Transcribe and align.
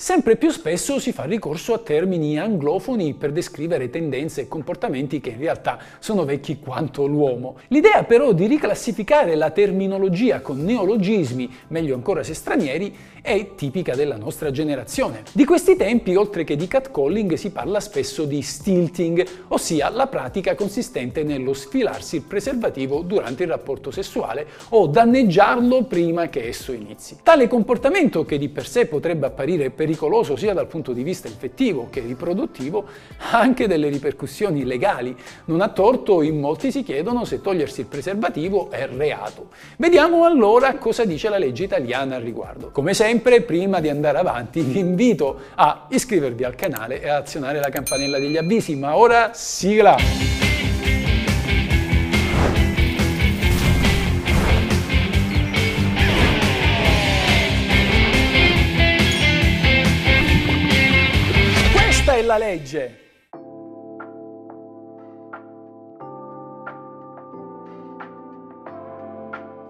Sempre 0.00 0.36
più 0.36 0.50
spesso 0.50 1.00
si 1.00 1.10
fa 1.10 1.24
ricorso 1.24 1.74
a 1.74 1.78
termini 1.78 2.38
anglofoni 2.38 3.14
per 3.14 3.32
descrivere 3.32 3.90
tendenze 3.90 4.42
e 4.42 4.46
comportamenti 4.46 5.18
che 5.18 5.30
in 5.30 5.38
realtà 5.38 5.76
sono 5.98 6.24
vecchi 6.24 6.60
quanto 6.60 7.04
l'uomo. 7.04 7.56
L'idea 7.66 8.04
però 8.04 8.30
di 8.30 8.46
riclassificare 8.46 9.34
la 9.34 9.50
terminologia 9.50 10.40
con 10.40 10.62
neologismi, 10.62 11.52
meglio 11.66 11.96
ancora 11.96 12.22
se 12.22 12.34
stranieri, 12.34 12.94
è 13.20 13.56
tipica 13.56 13.96
della 13.96 14.16
nostra 14.16 14.52
generazione. 14.52 15.24
Di 15.32 15.44
questi 15.44 15.74
tempi, 15.74 16.14
oltre 16.14 16.44
che 16.44 16.54
di 16.54 16.68
catcalling, 16.68 17.34
si 17.34 17.50
parla 17.50 17.80
spesso 17.80 18.24
di 18.24 18.40
stilting, 18.40 19.26
ossia 19.48 19.90
la 19.90 20.06
pratica 20.06 20.54
consistente 20.54 21.24
nello 21.24 21.52
sfilarsi 21.52 22.14
il 22.14 22.22
preservativo 22.22 23.00
durante 23.00 23.42
il 23.42 23.48
rapporto 23.48 23.90
sessuale 23.90 24.46
o 24.68 24.86
danneggiarlo 24.86 25.82
prima 25.82 26.28
che 26.28 26.46
esso 26.46 26.70
inizi. 26.70 27.16
Tale 27.24 27.48
comportamento, 27.48 28.24
che 28.24 28.38
di 28.38 28.48
per 28.48 28.68
sé 28.68 28.86
potrebbe 28.86 29.26
apparire 29.26 29.70
per 29.70 29.87
pericoloso 29.88 30.36
sia 30.36 30.52
dal 30.52 30.66
punto 30.66 30.92
di 30.92 31.02
vista 31.02 31.28
infettivo 31.28 31.88
che 31.90 32.00
riproduttivo, 32.00 32.84
ha 33.30 33.38
anche 33.38 33.66
delle 33.66 33.88
ripercussioni 33.88 34.64
legali. 34.64 35.16
Non 35.46 35.62
a 35.62 35.68
torto 35.68 36.20
in 36.20 36.38
molti 36.38 36.70
si 36.70 36.82
chiedono 36.82 37.24
se 37.24 37.40
togliersi 37.40 37.80
il 37.80 37.86
preservativo 37.86 38.70
è 38.70 38.86
reato. 38.86 39.48
Vediamo 39.78 40.24
allora 40.24 40.74
cosa 40.74 41.06
dice 41.06 41.30
la 41.30 41.38
legge 41.38 41.64
italiana 41.64 42.16
al 42.16 42.22
riguardo. 42.22 42.70
Come 42.70 42.92
sempre, 42.92 43.40
prima 43.40 43.80
di 43.80 43.88
andare 43.88 44.18
avanti, 44.18 44.60
vi 44.60 44.78
invito 44.78 45.38
a 45.54 45.86
iscrivervi 45.88 46.44
al 46.44 46.54
canale 46.54 47.00
e 47.00 47.08
a 47.08 47.16
azionare 47.16 47.58
la 47.58 47.70
campanella 47.70 48.18
degli 48.18 48.36
avvisi, 48.36 48.76
ma 48.76 48.96
ora 48.96 49.30
sigla! 49.32 50.47
Legge. 62.38 63.07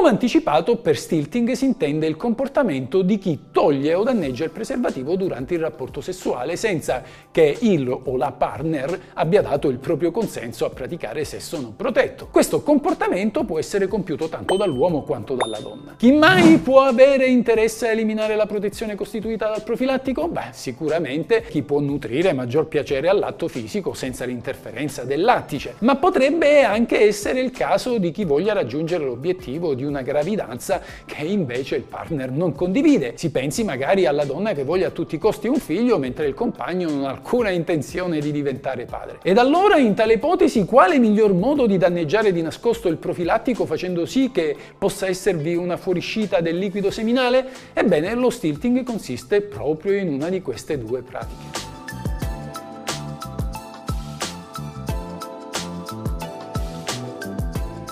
Come 0.00 0.12
anticipato, 0.12 0.76
per 0.76 0.96
stilting 0.96 1.52
si 1.52 1.66
intende 1.66 2.06
il 2.06 2.16
comportamento 2.16 3.02
di 3.02 3.18
chi 3.18 3.38
toglie 3.52 3.92
o 3.92 4.02
danneggia 4.02 4.44
il 4.44 4.50
preservativo 4.50 5.14
durante 5.14 5.52
il 5.52 5.60
rapporto 5.60 6.00
sessuale 6.00 6.56
senza 6.56 7.02
che 7.30 7.54
il 7.60 7.86
o 7.90 8.16
la 8.16 8.32
partner 8.32 8.98
abbia 9.12 9.42
dato 9.42 9.68
il 9.68 9.76
proprio 9.76 10.10
consenso 10.10 10.64
a 10.64 10.70
praticare 10.70 11.26
sesso 11.26 11.60
non 11.60 11.76
protetto. 11.76 12.28
Questo 12.30 12.62
comportamento 12.62 13.44
può 13.44 13.58
essere 13.58 13.88
compiuto 13.88 14.30
tanto 14.30 14.56
dall'uomo 14.56 15.02
quanto 15.02 15.34
dalla 15.34 15.58
donna. 15.58 15.96
Chi 15.98 16.12
mai 16.12 16.56
può 16.56 16.80
avere 16.80 17.26
interesse 17.26 17.88
a 17.88 17.90
eliminare 17.90 18.36
la 18.36 18.46
protezione 18.46 18.94
costituita 18.94 19.50
dal 19.50 19.62
profilattico? 19.62 20.28
Beh, 20.28 20.52
sicuramente 20.52 21.42
chi 21.42 21.60
può 21.60 21.78
nutrire 21.78 22.32
maggior 22.32 22.68
piacere 22.68 23.10
all'atto 23.10 23.48
fisico 23.48 23.92
senza 23.92 24.24
l'interferenza 24.24 25.04
del 25.04 25.20
lattice, 25.20 25.74
ma 25.80 25.96
potrebbe 25.96 26.62
anche 26.62 27.00
essere 27.00 27.40
il 27.40 27.50
caso 27.50 27.98
di 27.98 28.10
chi 28.12 28.24
voglia 28.24 28.54
raggiungere 28.54 29.04
l'obiettivo 29.04 29.74
di 29.74 29.88
una 29.90 30.02
gravidanza 30.02 30.80
che 31.04 31.24
invece 31.24 31.76
il 31.76 31.82
partner 31.82 32.30
non 32.30 32.54
condivide. 32.54 33.12
Si 33.16 33.30
pensi 33.30 33.64
magari 33.64 34.06
alla 34.06 34.24
donna 34.24 34.54
che 34.54 34.64
voglia 34.64 34.88
a 34.88 34.90
tutti 34.90 35.16
i 35.16 35.18
costi 35.18 35.48
un 35.48 35.56
figlio 35.56 35.98
mentre 35.98 36.26
il 36.26 36.34
compagno 36.34 36.88
non 36.88 37.04
ha 37.04 37.10
alcuna 37.10 37.50
intenzione 37.50 38.20
di 38.20 38.32
diventare 38.32 38.86
padre. 38.86 39.18
Ed 39.22 39.36
allora 39.36 39.76
in 39.76 39.94
tale 39.94 40.14
ipotesi 40.14 40.64
quale 40.64 40.98
miglior 40.98 41.34
modo 41.34 41.66
di 41.66 41.76
danneggiare 41.76 42.32
di 42.32 42.40
nascosto 42.40 42.88
il 42.88 42.96
profilattico 42.96 43.66
facendo 43.66 44.06
sì 44.06 44.30
che 44.30 44.56
possa 44.78 45.06
esservi 45.06 45.54
una 45.54 45.76
fuoriuscita 45.76 46.40
del 46.40 46.56
liquido 46.56 46.90
seminale? 46.90 47.48
Ebbene, 47.74 48.14
lo 48.14 48.30
stilting 48.30 48.82
consiste 48.84 49.42
proprio 49.42 49.98
in 49.98 50.08
una 50.08 50.28
di 50.28 50.40
queste 50.40 50.78
due 50.78 51.02
pratiche. 51.02 51.59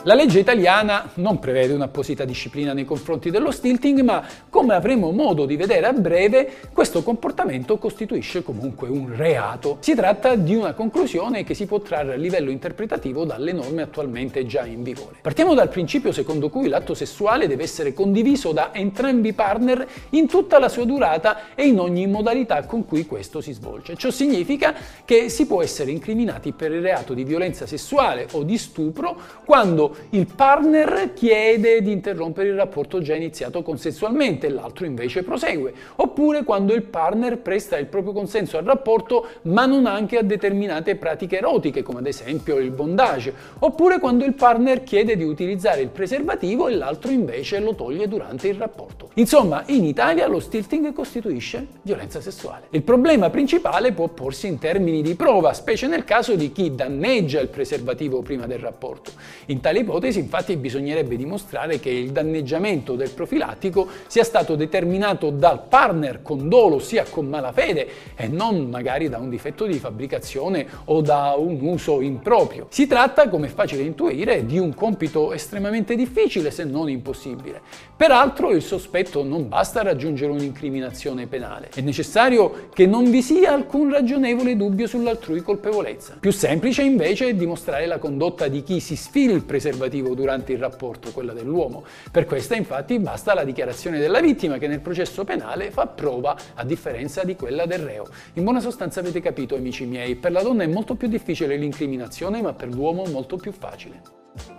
La 0.09 0.15
legge 0.15 0.39
italiana 0.39 1.11
non 1.17 1.39
prevede 1.39 1.75
un'apposita 1.75 2.25
disciplina 2.25 2.73
nei 2.73 2.87
confronti 2.87 3.29
dello 3.29 3.51
stilting, 3.51 4.01
ma 4.01 4.25
come 4.49 4.73
avremo 4.73 5.11
modo 5.11 5.45
di 5.45 5.55
vedere 5.55 5.85
a 5.85 5.93
breve, 5.93 6.51
questo 6.73 7.03
comportamento 7.03 7.77
costituisce 7.77 8.43
comunque 8.43 8.89
un 8.89 9.15
reato. 9.15 9.77
Si 9.81 9.95
tratta 9.95 10.35
di 10.35 10.55
una 10.55 10.73
conclusione 10.73 11.45
che 11.45 11.53
si 11.53 11.67
può 11.67 11.81
trarre 11.81 12.15
a 12.15 12.17
livello 12.17 12.49
interpretativo 12.49 13.27
dalle 13.27 13.53
norme 13.53 13.83
attualmente 13.83 14.47
già 14.47 14.65
in 14.65 14.83
vigore. 14.83 15.17
Partiamo 15.21 15.53
dal 15.53 15.69
principio 15.69 16.11
secondo 16.11 16.49
cui 16.49 16.69
l'atto 16.69 16.95
sessuale 16.95 17.47
deve 17.47 17.65
essere 17.65 17.93
condiviso 17.93 18.53
da 18.53 18.71
entrambi 18.73 19.29
i 19.29 19.33
partner 19.35 19.87
in 20.13 20.27
tutta 20.27 20.59
la 20.59 20.71
sua 20.71 20.87
durata 20.87 21.55
e 21.55 21.67
in 21.67 21.79
ogni 21.79 22.07
modalità 22.07 22.65
con 22.65 22.87
cui 22.87 23.05
questo 23.05 23.43
si 23.43 23.53
svolge. 23.53 23.95
Ciò 23.95 24.11
significa 24.11 24.75
che 25.05 25.29
si 25.29 25.47
può 25.47 25.63
essere 25.63 25.91
incriminati 25.91 26.53
per 26.53 26.73
il 26.73 26.81
reato 26.81 27.13
di 27.13 27.25
violenza 27.25 27.67
sessuale 27.67 28.27
o 28.33 28.43
di 28.43 28.57
stupro 28.57 29.15
quando 29.45 29.97
il 30.11 30.27
partner 30.35 31.13
chiede 31.15 31.83
di 31.83 31.93
interrompere 31.93 32.49
il 32.49 32.55
rapporto 32.55 33.01
già 33.01 33.15
iniziato 33.15 33.63
consensualmente 33.63 34.47
e 34.47 34.51
l'altro 34.51 34.87
invece 34.87 35.23
prosegue, 35.23 35.73
oppure 35.97 36.45
quando 36.45 36.75
il 36.75 36.83
partner 36.83 37.39
presta 37.39 37.79
il 37.79 37.87
proprio 37.87 38.13
consenso 38.13 38.57
al 38.59 38.65
rapporto 38.65 39.27
ma 39.43 39.67
non 39.67 39.87
anche 39.87 40.19
a 40.19 40.23
determinate 40.23 40.97
pratiche 40.97 41.39
erotiche, 41.39 41.83
come 41.83 41.99
ad 42.01 42.07
esempio 42.07 42.59
il 42.59 42.71
bondage, 42.71 43.33
oppure 43.59 43.99
quando 43.99 44.25
il 44.25 44.35
partner 44.35 44.83
chiede 44.83 45.17
di 45.17 45.25
utilizzare 45.25 45.81
il 45.81 45.89
preservativo 45.89 46.69
e 46.69 46.75
l'altro 46.75 47.11
invece 47.11 47.61
lo 47.61 47.75
toglie 47.75 48.09
durante 48.09 48.49
il 48.49 48.55
rapporto. 48.55 49.11
Insomma, 49.15 49.63
in 49.67 49.85
Italia 49.85 50.27
lo 50.27 50.41
stilting 50.41 50.93
costituisce 50.93 51.67
violenza 51.83 52.21
sessuale. 52.21 52.67
Il 52.71 52.83
problema 52.83 53.31
principale 53.31 53.93
può 53.93 54.09
porsi 54.09 54.47
in 54.47 54.59
termini 54.59 55.03
di 55.03 55.15
prova, 55.15 55.53
specie 55.53 55.87
nel 55.87 56.05
caso 56.05 56.35
di 56.35 56.53
chi 56.53 56.75
danneggia 56.75 57.41
il 57.41 57.49
preservativo 57.49 58.23
prima 58.23 58.47
del 58.47 58.59
rapporto. 58.59 59.11
In 59.47 59.61
tali 59.61 59.85
ipotesi 59.89 60.19
infatti 60.19 60.57
bisognerebbe 60.57 61.17
dimostrare 61.17 61.81
che 61.81 61.89
il 61.89 62.11
danneggiamento 62.11 62.95
del 62.95 63.11
profilattico 63.11 63.89
sia 64.07 64.23
stato 64.23 64.55
determinato 64.55 65.31
dal 65.31 65.65
partner 65.67 66.21
con 66.23 66.49
dolo, 66.49 66.79
sia 66.79 67.05
con 67.09 67.27
malafede 67.27 67.89
e 68.15 68.29
non 68.29 68.69
magari 68.69 69.09
da 69.09 69.17
un 69.17 69.31
difetto 69.31 69.65
di 69.65 69.79
fabbricazione 69.79 70.67
o 70.85 71.01
da 71.01 71.35
un 71.37 71.59
uso 71.63 72.03
improprio. 72.03 72.67
Si 72.69 72.87
tratta, 72.87 73.29
come 73.29 73.47
è 73.47 73.51
facile 73.51 73.83
intuire, 73.83 74.45
di 74.45 74.59
un 74.59 74.75
compito 74.75 75.33
estremamente 75.33 75.97
difficile 75.97 76.51
se 76.51 76.65
non 76.65 76.91
impossibile. 76.91 77.61
Peraltro 77.97 78.51
il 78.51 78.63
sospetto 78.63 79.25
non 79.25 79.49
basta 79.49 79.83
raggiungere 79.83 80.31
un'incriminazione 80.31 81.27
penale, 81.27 81.71
è 81.75 81.81
necessario 81.81 82.69
che 82.75 82.87
non 82.87 83.11
vi 83.11 83.23
sia 83.23 83.53
alcun 83.53 83.91
ragionevole 83.91 84.55
dubbio 84.57 84.87
sull'altrui 84.87 85.41
colpevolezza. 85.41 86.17
Più 86.21 86.31
semplice 86.31 86.83
invece 86.83 87.29
è 87.29 87.35
dimostrare 87.35 87.87
la 87.87 87.99
condotta 87.99 88.49
di 88.49 88.63
chi 88.63 88.81
si 88.81 88.95
sfila 88.95 89.33
il 89.33 89.43
preservativo 89.43 89.78
preservativo 89.79 90.15
durante 90.15 90.53
il 90.53 90.59
rapporto, 90.59 91.13
quella 91.13 91.33
dell'uomo. 91.33 91.85
Per 92.11 92.27
questa 92.27 92.57
infatti 92.57 92.99
basta 92.99 93.33
la 93.33 93.45
dichiarazione 93.45 93.99
della 93.99 94.21
vittima 94.21 94.59
che 94.59 94.67
nel 94.67 94.81
processo 94.81 95.25
penale 95.25 95.71
fa 95.71 95.87
prova 95.87 96.37
a 96.55 96.65
differenza 96.65 97.23
di 97.23 97.37
quella 97.37 97.65
del 97.65 97.79
reo. 97.79 98.07
In 98.35 98.43
buona 98.43 98.61
sostanza 98.61 99.01
avete 99.01 99.21
capito 99.21 99.55
amici 99.55 99.87
miei, 99.87 100.17
per 100.17 100.33
la 100.33 100.43
donna 100.43 100.65
è 100.65 100.67
molto 100.67 100.97
più 100.97 101.09
difficile 101.09 101.57
l'incriminazione 101.57 102.43
ma 102.43 102.53
per 102.53 102.69
l'uomo 102.69 103.05
molto 103.07 103.37
più 103.37 103.53
facile. 103.53 104.58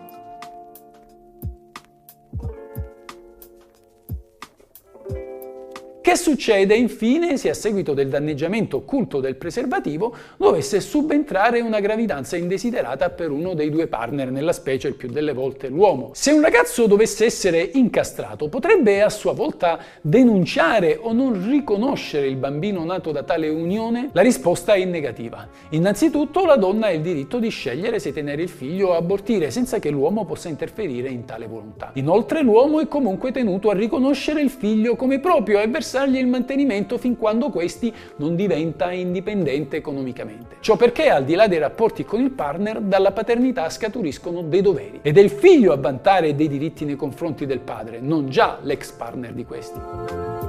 Che 6.09 6.15
succede 6.15 6.73
infine 6.73 7.37
se 7.37 7.51
a 7.51 7.53
seguito 7.53 7.93
del 7.93 8.09
danneggiamento 8.09 8.77
occulto 8.77 9.19
del 9.19 9.35
preservativo 9.35 10.11
dovesse 10.37 10.79
subentrare 10.79 11.59
una 11.59 11.79
gravidanza 11.79 12.35
indesiderata 12.35 13.11
per 13.11 13.29
uno 13.29 13.53
dei 13.53 13.69
due 13.69 13.85
partner, 13.85 14.31
nella 14.31 14.51
specie 14.51 14.87
il 14.87 14.95
più 14.95 15.09
delle 15.09 15.33
volte 15.33 15.67
l'uomo? 15.67 16.09
Se 16.13 16.31
un 16.31 16.41
ragazzo 16.41 16.87
dovesse 16.87 17.25
essere 17.25 17.61
incastrato, 17.73 18.49
potrebbe 18.49 19.03
a 19.03 19.09
sua 19.11 19.33
volta 19.33 19.77
denunciare 20.01 20.97
o 20.99 21.13
non 21.13 21.47
riconoscere 21.47 22.25
il 22.25 22.37
bambino 22.37 22.83
nato 22.83 23.11
da 23.11 23.21
tale 23.21 23.47
unione? 23.49 24.09
La 24.13 24.23
risposta 24.23 24.73
è 24.73 24.83
negativa. 24.85 25.47
Innanzitutto 25.69 26.43
la 26.43 26.55
donna 26.55 26.87
ha 26.87 26.91
il 26.91 27.01
diritto 27.01 27.37
di 27.37 27.49
scegliere 27.49 27.99
se 27.99 28.11
tenere 28.13 28.41
il 28.41 28.49
figlio 28.49 28.87
o 28.87 28.93
abortire 28.95 29.51
senza 29.51 29.77
che 29.77 29.91
l'uomo 29.91 30.25
possa 30.25 30.49
interferire 30.49 31.09
in 31.09 31.25
tale 31.25 31.45
volontà. 31.45 31.91
Inoltre 31.93 32.41
l'uomo 32.41 32.79
è 32.79 32.87
comunque 32.87 33.31
tenuto 33.31 33.69
a 33.69 33.75
riconoscere 33.75 34.41
il 34.41 34.49
figlio 34.49 34.95
come 34.95 35.19
proprio 35.19 35.59
e 35.59 35.67
versare 35.67 35.97
versargli 35.99 36.17
il 36.17 36.27
mantenimento 36.27 36.97
fin 36.97 37.17
quando 37.17 37.49
questi 37.49 37.93
non 38.17 38.35
diventa 38.35 38.91
indipendente 38.91 39.77
economicamente. 39.77 40.57
Ciò 40.61 40.75
perché 40.77 41.09
al 41.09 41.25
di 41.25 41.35
là 41.35 41.47
dei 41.47 41.59
rapporti 41.59 42.05
con 42.05 42.21
il 42.21 42.31
partner, 42.31 42.79
dalla 42.79 43.11
paternità 43.11 43.69
scaturiscono 43.69 44.41
dei 44.41 44.61
doveri 44.61 44.99
ed 45.01 45.17
è 45.17 45.21
il 45.21 45.29
figlio 45.29 45.73
a 45.73 45.77
vantare 45.77 46.35
dei 46.35 46.47
diritti 46.47 46.85
nei 46.85 46.95
confronti 46.95 47.45
del 47.45 47.59
padre, 47.59 47.99
non 47.99 48.29
già 48.29 48.59
l'ex 48.61 48.91
partner 48.91 49.33
di 49.33 49.45
questi. 49.45 50.48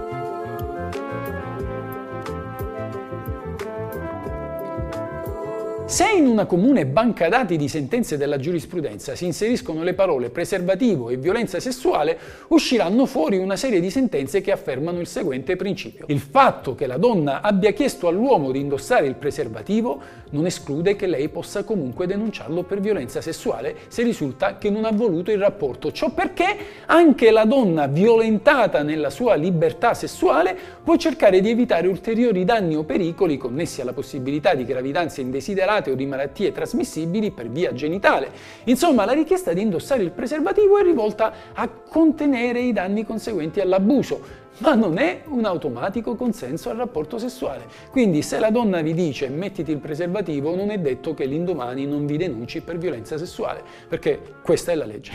Se 5.91 6.09
in 6.09 6.29
una 6.29 6.47
comune 6.47 6.87
banca 6.87 7.29
dati 7.29 7.57
di 7.57 7.67
sentenze 7.67 8.17
della 8.17 8.39
giurisprudenza 8.39 9.17
si 9.17 9.25
inseriscono 9.25 9.83
le 9.83 9.93
parole 9.93 10.31
preservativo 10.31 11.11
e 11.11 11.17
violenza 11.17 11.59
sessuale, 11.59 12.17
usciranno 12.51 13.07
fuori 13.07 13.39
una 13.39 13.57
serie 13.57 13.81
di 13.81 13.91
sentenze 13.91 14.41
che 14.41 14.53
affermano 14.53 15.01
il 15.01 15.09
seguente 15.09 15.57
principio. 15.57 16.05
Il 16.07 16.21
fatto 16.21 16.77
che 16.77 16.87
la 16.87 16.97
donna 16.97 17.41
abbia 17.41 17.73
chiesto 17.73 18.07
all'uomo 18.07 18.53
di 18.53 18.61
indossare 18.61 19.09
il 19.09 19.17
preservativo 19.17 20.01
non 20.31 20.47
esclude 20.47 20.97
che 20.97 21.07
lei 21.07 21.29
possa 21.29 21.65
comunque 21.65 22.07
denunciarlo 22.07 22.63
per 22.63 22.81
violenza 22.81 23.21
sessuale 23.21 23.77
se 23.89 24.03
risulta 24.03 24.59
che 24.59 24.71
non 24.71 24.85
ha 24.85 24.93
voluto 24.93 25.31
il 25.31 25.39
rapporto. 25.39 25.93
Ciò 25.93 26.11
perché 26.11 26.57
anche 26.87 27.31
la 27.31 27.45
donna 27.45 27.87
violentata 27.87 28.83
nella 28.83 29.11
sua 29.11 29.35
libertà 29.35 29.95
sessuale 29.95 30.57
può 30.83 30.97
cercare 30.97 31.41
di 31.41 31.51
evitare 31.51 31.89
ulteriori 31.89 32.45
danni 32.45 32.77
o 32.77 32.85
pericoli 32.85 33.37
connessi 33.37 33.81
alla 33.81 33.93
possibilità 33.93 34.55
di 34.55 34.65
gravidanze 34.65 35.21
indesiderate 35.21 35.91
o 35.91 35.95
di 35.95 36.07
malattie 36.07 36.53
trasmissibili 36.53 37.31
per 37.31 37.49
via 37.49 37.73
genitale. 37.73 38.31
Insomma, 38.65 39.05
la 39.05 39.13
richiesta 39.13 39.53
di 39.53 39.63
indossare 39.63 40.03
il 40.03 40.11
preservativo 40.11 40.79
è 40.79 40.83
rivolta 40.83 41.33
a 41.53 41.69
contenere 41.69 42.61
i 42.61 42.73
danni 42.73 43.05
conseguenti 43.05 43.61
all'abuso, 43.61 44.49
ma 44.59 44.75
non 44.75 44.99
è 44.99 45.23
un 45.27 45.45
automatico 45.45 46.15
consenso 46.15 46.71
al 46.71 46.77
rapporto 46.77 47.19
sessuale. 47.19 47.67
Quindi 47.91 48.23
se 48.23 48.39
la 48.39 48.51
donna 48.51 48.81
vi 48.81 48.95
dice 48.95 49.29
mettiti 49.29 49.71
il 49.71 49.79
preservativo, 49.79 50.55
non 50.55 50.71
è 50.71 50.79
detto 50.79 51.15
che 51.15 51.25
l'indomani 51.25 51.87
non 51.87 52.07
vi 52.07 52.17
denunci 52.17 52.61
per 52.61 52.79
violenza 52.79 53.17
sessuale, 53.19 53.63
perché 53.89 54.21
questa 54.43 54.73
è 54.73 54.75
la 54.75 54.85
legge. 54.85 55.13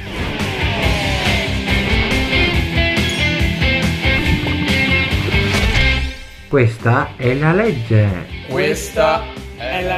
Questa 6.47 7.09
è 7.17 7.33
la 7.33 7.51
legge. 7.51 8.07
Questa 8.47 9.19
è 9.19 9.23
la 9.23 9.34